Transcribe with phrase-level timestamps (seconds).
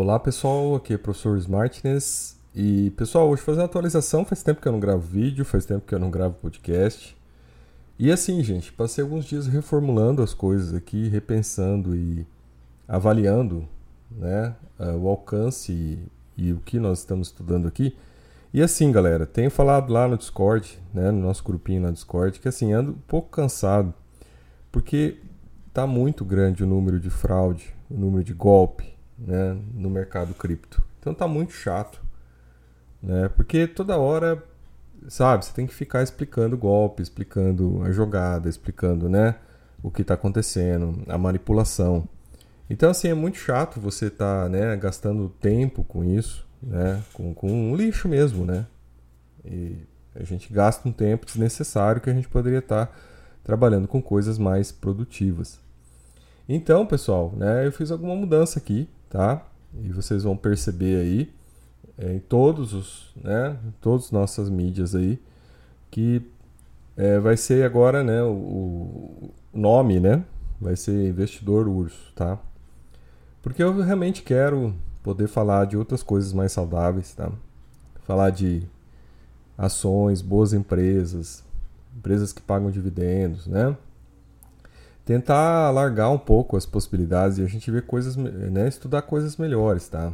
[0.00, 4.60] Olá pessoal, aqui é o professor Smartness e pessoal, hoje fazer uma atualização, faz tempo
[4.60, 7.16] que eu não gravo vídeo, faz tempo que eu não gravo podcast.
[7.98, 12.24] E assim, gente, passei alguns dias reformulando as coisas aqui, repensando e
[12.86, 13.68] avaliando
[14.08, 15.98] né, o alcance e,
[16.36, 17.96] e o que nós estamos estudando aqui.
[18.54, 22.46] E assim, galera, tenho falado lá no Discord, né, no nosso grupinho na Discord, que
[22.46, 23.92] assim, ando um pouco cansado,
[24.70, 25.18] porque
[25.74, 30.82] tá muito grande o número de fraude, o número de golpe, né, no mercado cripto.
[31.00, 32.00] Então tá muito chato,
[33.02, 33.28] né?
[33.30, 34.42] Porque toda hora,
[35.08, 39.36] sabe, você tem que ficar explicando o golpe, explicando a jogada, explicando, né,
[39.82, 42.08] o que está acontecendo, a manipulação.
[42.70, 47.50] Então assim é muito chato você tá, né, gastando tempo com isso, né, com, com
[47.50, 48.66] um lixo mesmo, né?
[49.44, 49.76] E
[50.14, 52.94] a gente gasta um tempo desnecessário que a gente poderia estar tá
[53.44, 55.60] trabalhando com coisas mais produtivas.
[56.48, 59.44] Então, pessoal, né, eu fiz alguma mudança aqui, tá?
[59.82, 61.32] E vocês vão perceber aí
[61.98, 65.20] é, em todos os, né, todas as nossas mídias aí
[65.90, 66.22] que
[66.96, 70.24] é, vai ser agora, né, o, o, nome, né,
[70.60, 72.38] vai ser investidor urso, tá?
[73.42, 77.30] Porque eu realmente quero poder falar de outras coisas mais saudáveis, tá?
[78.02, 78.62] Falar de
[79.56, 81.44] ações, boas empresas,
[81.96, 83.76] empresas que pagam dividendos, né?
[85.08, 89.88] Tentar alargar um pouco as possibilidades e a gente ver coisas, né, estudar coisas melhores,
[89.88, 90.12] tá?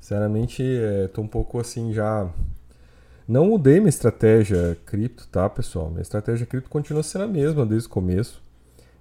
[0.00, 2.30] Sinceramente, estou é, um pouco assim já.
[3.26, 5.90] Não mudei minha estratégia cripto, tá, pessoal?
[5.90, 8.40] Minha estratégia cripto continua sendo a mesma desde o começo,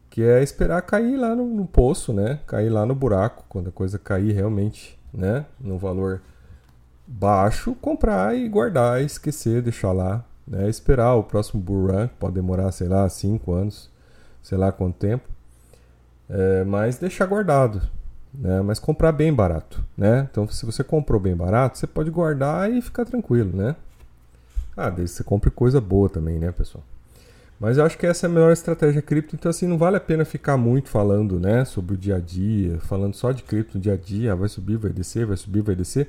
[0.09, 2.39] que é esperar cair lá no, no poço, né?
[2.47, 5.45] Cair lá no buraco, quando a coisa cair realmente, né?
[5.61, 6.23] No valor
[7.05, 10.67] baixo, comprar e guardar, esquecer, deixar lá, né?
[10.67, 13.95] Esperar o próximo bull run, pode demorar, sei lá, 5 anos
[14.41, 15.27] sei lá quanto tempo,
[16.29, 17.81] é, mas deixar guardado,
[18.33, 18.61] né?
[18.61, 20.27] Mas comprar bem barato, né?
[20.29, 23.75] Então, se você comprou bem barato, você pode guardar e ficar tranquilo, né?
[24.75, 26.83] Ah, desde que você compre coisa boa também, né, pessoal?
[27.59, 29.99] Mas eu acho que essa é a melhor estratégia cripto, então assim, não vale a
[29.99, 33.81] pena ficar muito falando, né, sobre o dia a dia, falando só de cripto no
[33.81, 36.07] dia a dia, ah, vai subir, vai descer, vai subir, vai descer,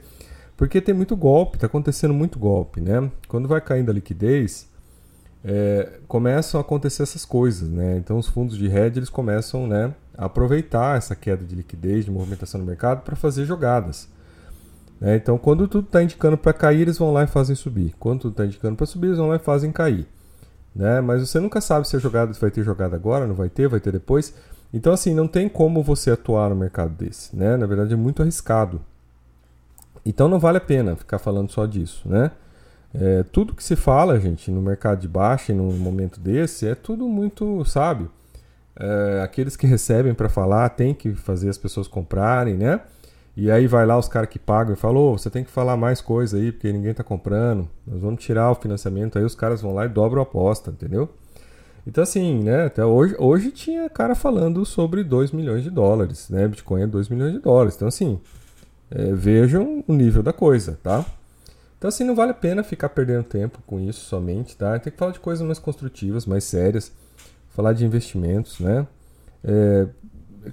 [0.58, 3.10] porque tem muito golpe, tá acontecendo muito golpe, né?
[3.28, 4.67] Quando vai caindo a liquidez,
[5.50, 7.96] é, começam a acontecer essas coisas, né?
[7.96, 12.10] Então os fundos de hedge eles começam, né, a aproveitar essa queda de liquidez, de
[12.10, 14.10] movimentação no mercado para fazer jogadas.
[15.00, 15.16] Né?
[15.16, 17.94] Então quando tudo está indicando para cair, eles vão lá e fazem subir.
[17.98, 20.06] Quando tudo está indicando para subir, eles vão lá e fazem cair.
[20.76, 21.00] Né?
[21.00, 23.80] Mas você nunca sabe se a jogada vai ter jogada agora, não vai ter, vai
[23.80, 24.34] ter depois.
[24.70, 27.56] Então assim, não tem como você atuar no mercado desse, né?
[27.56, 28.82] Na verdade é muito arriscado.
[30.04, 32.32] Então não vale a pena ficar falando só disso, né?
[32.94, 36.74] É, tudo que se fala, gente, no mercado de baixa e num momento desse, é
[36.74, 38.08] tudo muito, sabe?
[38.78, 42.80] É, aqueles que recebem para falar tem que fazer as pessoas comprarem, né?
[43.36, 45.76] E aí vai lá os caras que pagam e falam, oh, você tem que falar
[45.76, 49.62] mais coisa aí, porque ninguém tá comprando, nós vamos tirar o financiamento, aí os caras
[49.62, 51.08] vão lá e dobram a aposta, entendeu?
[51.86, 56.48] Então assim, né, até hoje, hoje tinha cara falando sobre 2 milhões de dólares, né?
[56.48, 57.76] Bitcoin é 2 milhões de dólares.
[57.76, 58.20] Então assim,
[58.90, 61.04] é, vejam o nível da coisa, tá?
[61.78, 64.76] Então, assim, não vale a pena ficar perdendo tempo com isso somente, tá?
[64.80, 66.92] Tem que falar de coisas mais construtivas, mais sérias,
[67.50, 68.84] falar de investimentos, né?
[69.44, 69.86] É,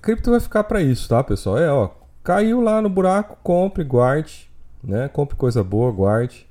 [0.02, 1.58] cripto vai ficar para isso, tá, pessoal?
[1.58, 1.90] É, ó,
[2.24, 4.50] caiu lá no buraco, compre, guarde,
[4.84, 5.08] né?
[5.08, 6.47] Compre coisa boa, guarde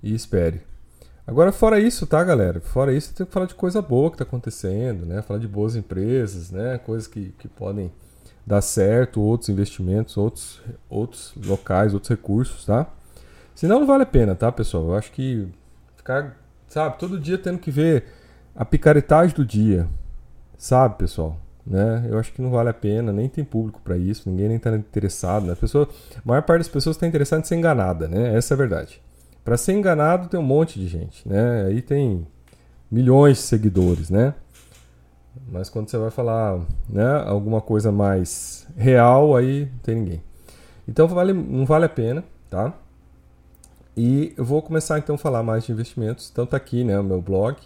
[0.00, 0.62] e espere.
[1.26, 2.60] Agora, fora isso, tá, galera?
[2.60, 5.20] Fora isso, tem que falar de coisa boa que tá acontecendo, né?
[5.22, 6.78] Falar de boas empresas, né?
[6.78, 7.90] Coisas que, que podem
[8.46, 12.86] dar certo, outros investimentos, outros, outros locais, outros recursos, tá?
[13.56, 14.84] Senão não vale a pena, tá, pessoal?
[14.84, 15.48] Eu acho que
[15.96, 16.36] ficar,
[16.68, 18.04] sabe, todo dia tendo que ver
[18.54, 19.88] a picaretagem do dia,
[20.58, 21.38] sabe, pessoal?
[21.66, 22.06] Né?
[22.10, 24.76] Eu acho que não vale a pena, nem tem público para isso, ninguém nem está
[24.76, 25.46] interessado.
[25.46, 25.54] Né?
[25.54, 28.36] A, pessoa, a maior parte das pessoas está interessada em ser enganada, né?
[28.36, 29.00] Essa é a verdade.
[29.42, 31.64] Para ser enganado tem um monte de gente, né?
[31.64, 32.26] Aí tem
[32.90, 34.34] milhões de seguidores, né?
[35.50, 40.22] Mas quando você vai falar né, alguma coisa mais real, aí não tem ninguém.
[40.86, 42.74] Então vale, não vale a pena, tá?
[43.96, 46.28] E eu vou começar então a falar mais de investimentos.
[46.30, 47.56] Então tá aqui, né, o meu blog.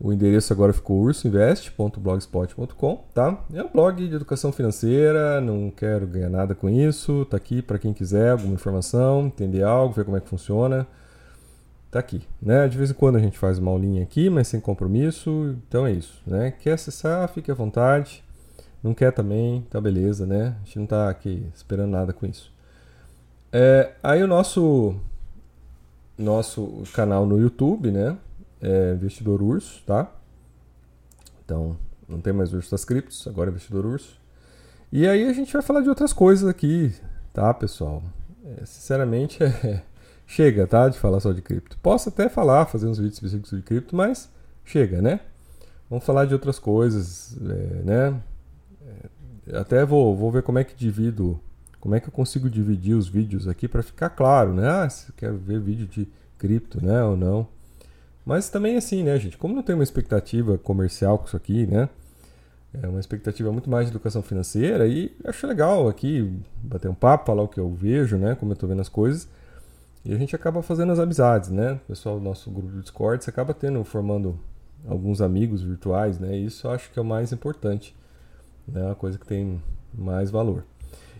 [0.00, 3.44] O endereço agora ficou ursoinvest.blogspot.com, tá?
[3.52, 7.24] É um blog de educação financeira, não quero ganhar nada com isso.
[7.26, 10.86] Tá aqui para quem quiser alguma informação, entender algo, ver como é que funciona.
[11.90, 12.66] Tá aqui, né?
[12.66, 15.56] De vez em quando a gente faz uma aulinha aqui, mas sem compromisso.
[15.68, 16.50] Então é isso, né?
[16.50, 18.24] Quer acessar, fique à vontade.
[18.82, 20.56] Não quer também, tá beleza, né?
[20.60, 22.52] A gente não tá aqui esperando nada com isso.
[23.52, 24.96] É, aí o nosso
[26.16, 28.16] nosso canal no YouTube, né?
[28.60, 30.10] É Investidor Urso, tá?
[31.44, 31.76] Então,
[32.08, 34.18] não tem mais Urso das Criptos, agora é Investidor Urso.
[34.90, 36.94] E aí a gente vai falar de outras coisas aqui,
[37.32, 38.02] tá, pessoal?
[38.44, 39.82] É, sinceramente, é,
[40.26, 40.88] chega, tá?
[40.88, 41.76] De falar só de cripto.
[41.82, 44.30] Posso até falar, fazer uns vídeos específicos de cripto, mas
[44.64, 45.20] chega, né?
[45.90, 48.22] Vamos falar de outras coisas, é, né?
[49.48, 51.40] É, até vou, vou ver como é que divido,
[51.84, 54.66] como é que eu consigo dividir os vídeos aqui para ficar claro, né?
[54.66, 56.08] Ah, se quer ver vídeo de
[56.38, 57.46] cripto, né, ou não.
[58.24, 59.36] Mas também assim, né, gente?
[59.36, 61.90] Como não tem uma expectativa comercial com isso aqui, né?
[62.72, 66.32] É uma expectativa muito mais de educação financeira e acho legal aqui
[66.62, 68.34] bater um papo, falar o que eu vejo, né?
[68.34, 69.28] Como eu estou vendo as coisas.
[70.06, 71.74] E a gente acaba fazendo as amizades, né?
[71.74, 74.40] O pessoal do nosso grupo do Discord, você acaba tendo, formando
[74.88, 76.34] alguns amigos virtuais, né?
[76.34, 77.94] Isso eu acho que é o mais importante,
[78.66, 78.90] né?
[78.90, 79.60] A coisa que tem
[79.92, 80.64] mais valor.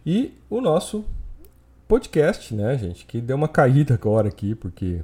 [0.07, 1.05] E o nosso
[1.89, 3.07] podcast, né, gente?
[3.07, 5.01] Que deu uma caída agora aqui, porque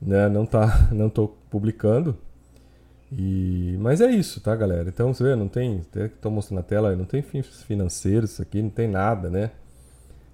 [0.00, 2.16] né, não tá, não tô publicando.
[3.10, 4.88] E, mas é isso, tá, galera?
[4.88, 8.70] Então, você vê, não tem, estou mostrando na tela, não tem fins financeiros aqui, não
[8.70, 9.50] tem nada, né?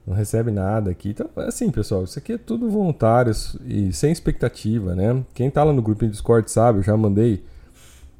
[0.06, 1.10] Não recebe nada aqui.
[1.10, 3.32] Então, assim, pessoal, isso aqui é tudo voluntário
[3.66, 5.24] e sem expectativa, né?
[5.34, 7.42] Quem tá lá no grupo do Discord sabe, eu já mandei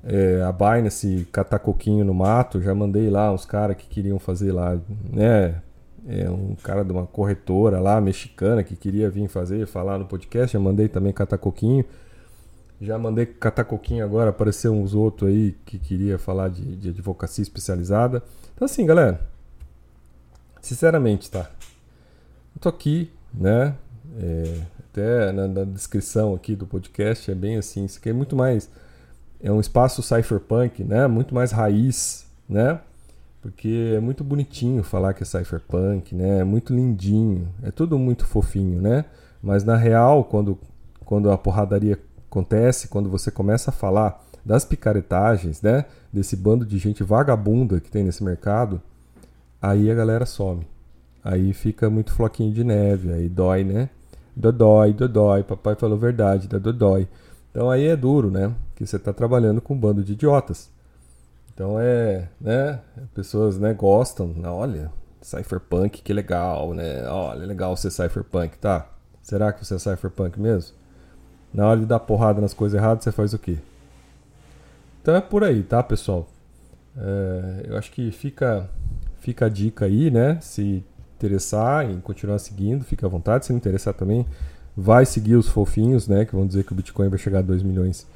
[0.05, 4.53] é, a Binance catar coquinho no mato, já mandei lá uns caras que queriam fazer
[4.53, 4.79] lá,
[5.13, 5.61] né?
[6.07, 10.53] É, um cara de uma corretora lá, mexicana, que queria vir fazer, falar no podcast,
[10.53, 11.85] já mandei também catar coquinho.
[12.81, 17.43] Já mandei catar coquinho agora, apareceu uns outros aí que queria falar de, de advocacia
[17.43, 18.23] especializada.
[18.55, 19.21] Então assim, galera,
[20.63, 21.51] sinceramente, tá?
[22.55, 23.75] Eu tô aqui, né?
[24.21, 28.35] É, até na, na, descrição aqui do podcast é bem assim, isso aqui é muito
[28.35, 28.71] mais
[29.41, 31.07] é um espaço cypherpunk, né?
[31.07, 32.81] Muito mais raiz, né?
[33.41, 36.41] Porque é muito bonitinho falar que é cypherpunk, né?
[36.41, 39.05] É muito lindinho, é tudo muito fofinho, né?
[39.43, 40.59] Mas na real, quando
[41.05, 41.99] quando a porradaria
[42.29, 45.85] acontece quando você começa a falar das picaretagens, né?
[46.13, 48.81] Desse bando de gente vagabunda que tem nesse mercado,
[49.61, 50.67] aí a galera some.
[51.25, 53.91] Aí fica muito floquinho de neve, aí dói, né?
[54.37, 57.09] Dodói, dodói, papai falou verdade, da dodói.
[57.51, 58.55] Então aí é duro, né?
[58.75, 60.71] Que você está trabalhando com um bando de idiotas.
[61.53, 62.81] Então é, né?
[63.15, 67.05] Pessoas, né, gostam, olha, cypherpunk, que legal, né?
[67.09, 68.89] Olha, legal ser cypherpunk, tá?
[69.23, 70.77] Será que você é cypherpunk mesmo?
[71.53, 73.59] Na hora de dar porrada nas coisas erradas, você faz o quê?
[75.03, 76.29] Então é por aí, tá, pessoal?
[76.97, 78.69] É, eu acho que fica,
[79.19, 80.39] fica a dica aí, né?
[80.41, 80.85] Se
[81.17, 83.47] interessar em continuar seguindo, fica à vontade.
[83.47, 84.25] Se não interessar também,
[84.81, 86.25] vai seguir os fofinhos, né?
[86.25, 88.07] Que vão dizer que o Bitcoin vai chegar a 2 milhões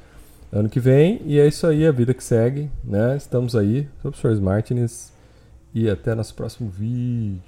[0.49, 1.21] ano que vem.
[1.25, 3.17] E é isso aí, a vida que segue, né?
[3.17, 5.11] Estamos aí, sou o professor Martins.
[5.73, 7.41] E até nosso próximo vídeo.